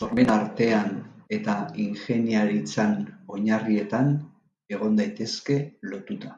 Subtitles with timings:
[0.00, 0.86] Sormena artean
[1.38, 2.96] eta ingeniaritzan
[3.40, 4.16] oinarrietan
[4.78, 5.60] egon daitezke
[5.92, 6.36] lotuta.